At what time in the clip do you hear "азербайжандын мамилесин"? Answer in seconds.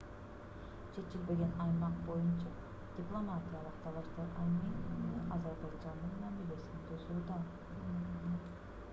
5.35-6.81